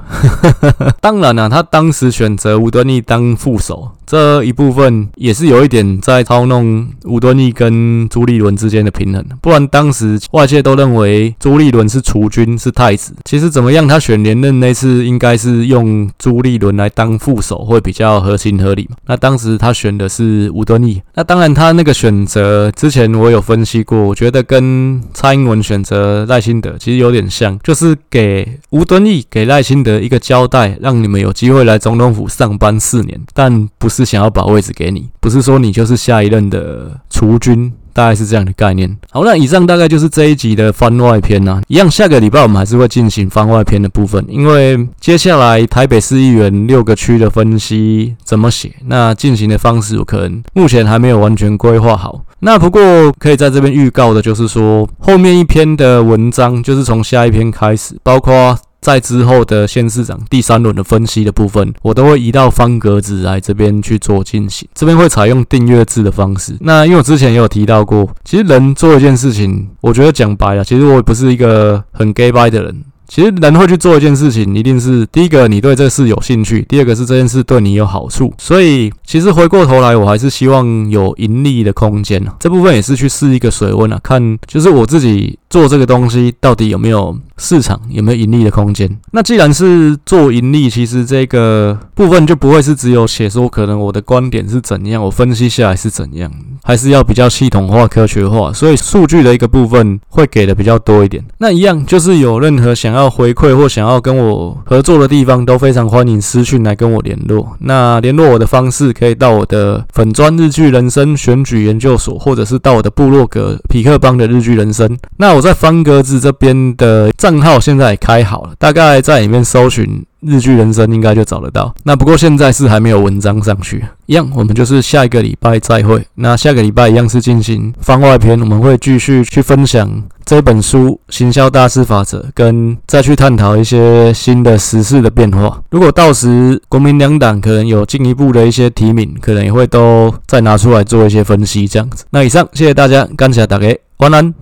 [1.00, 3.92] 当然了，他当时选择吴敦义当副手。
[4.06, 13.14] 这一部分也是有一点在操弄吴敦义跟朱立伦之间的平衡，不然当时外界都认为朱立伦是储君是太子。
[13.26, 18.96] 其实怎么样，他选连任那次应该是用朱立伦来当副手会比较合情合理嘛。
[19.08, 34.06] 那当时他选的是吴敦义，那当然他那个选择之前我有分析过，我觉得跟蔡英文选择赖清德其实有点像，就是给吴敦义给赖清德一个交代，让你们有机会来总统府上班四年，但不是。
[34.06, 38.96] 想要把位置给你，不是说你就是下一任的储君，大概是这样的概念。
[39.10, 41.62] 好，那以上大概就是这一集的番外篇呐、啊。
[41.68, 52.24] 一样，下个礼拜我们还是会进行番外篇的部分，因为接下来台北市议员六个区的分析怎么写，那进行的方式我可能目前还没有完全规划好。
[52.42, 58.56] 那不过可以在这边预告的就是说，后面一篇的文章就是从下一篇开始，包括。
[58.86, 64.68] 在之后的县市长第三轮的分析的部分，我都会移到方格子来这边去做进行。
[64.76, 66.56] 这边会采用订阅制的方式。
[66.60, 72.84] 那因为我之前也有提到过，其实人做一件事情，我觉得讲白了，其实我也不是一个很 gay by 的人。
[73.08, 78.34] 其实人会去做一件事情，一定是第一个你对这事有兴趣，第二个是这件事对你有好处。
[78.40, 82.36] 所以其实回过头来，我还是希望有盈利的空间啊。
[82.40, 88.90] 这部分也是去试一个水温啊，看就是我自己做这个东西到底有没有市场，有没有盈利的空间。
[89.14, 96.30] 那既然是做盈利，其实这个部分就不会是只有写说可能我的观点是怎样，我分析下来是怎样，
[96.62, 98.52] 还是要比较系统化、科学化。
[98.52, 101.24] 所以数据的一个部分会给的比较多一点。
[101.38, 107.56] 那一样就是有任何想要回馈或想要跟我合作的地方，都非常欢迎私讯来跟我联络。
[107.60, 114.98] 那联络我的方式可以到我的粉专日剧人生选举研究所，或者是到我的部落格匹克邦的日剧人生。
[115.16, 120.04] 那我在方格子这边的账号现在也开好了，大概在里面搜寻。
[120.22, 123.86] 日剧人生应该就找得到，那不过现在是还没有文章上去。
[124.08, 126.04] 一样，我们就是下一个礼拜再会。
[126.16, 135.62] 那下个礼拜一样是进行番外篇，我们会继续去分享这本书《行销大师法则》，跟再去探讨一些新的时事的变化。
[135.70, 142.04] 如果到时国民两党可能有进一步的一些提名，可能也会都再拿出来做一些分析，这样子。
[142.10, 143.68] 那以上，谢谢大家，感谢大家，
[143.98, 144.34] 晚安。